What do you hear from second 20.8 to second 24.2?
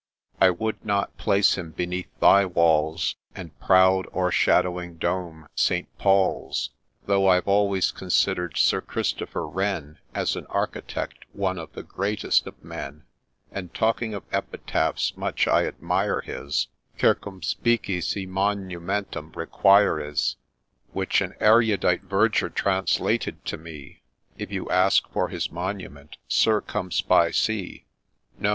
Which an erudite Verger translated to me,'